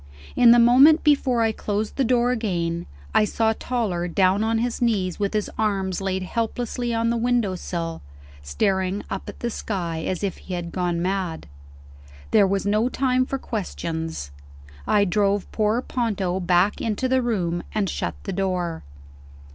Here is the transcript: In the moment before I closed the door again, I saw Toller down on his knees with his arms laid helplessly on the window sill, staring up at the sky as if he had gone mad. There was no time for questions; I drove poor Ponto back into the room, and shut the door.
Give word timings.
In 0.35 0.49
the 0.49 0.57
moment 0.57 1.03
before 1.03 1.43
I 1.43 1.51
closed 1.51 1.95
the 1.95 2.03
door 2.03 2.31
again, 2.31 2.87
I 3.13 3.23
saw 3.23 3.53
Toller 3.53 4.07
down 4.07 4.43
on 4.43 4.57
his 4.57 4.81
knees 4.81 5.19
with 5.19 5.35
his 5.35 5.47
arms 5.59 6.01
laid 6.01 6.23
helplessly 6.23 6.91
on 6.91 7.11
the 7.11 7.17
window 7.17 7.53
sill, 7.53 8.01
staring 8.41 9.03
up 9.11 9.29
at 9.29 9.41
the 9.41 9.51
sky 9.51 9.99
as 10.07 10.23
if 10.23 10.37
he 10.37 10.55
had 10.55 10.71
gone 10.71 11.03
mad. 11.03 11.45
There 12.31 12.47
was 12.47 12.65
no 12.65 12.89
time 12.89 13.27
for 13.27 13.37
questions; 13.37 14.31
I 14.87 15.05
drove 15.05 15.51
poor 15.51 15.83
Ponto 15.83 16.39
back 16.39 16.81
into 16.81 17.07
the 17.07 17.21
room, 17.21 17.61
and 17.71 17.87
shut 17.87 18.15
the 18.23 18.33
door. 18.33 18.81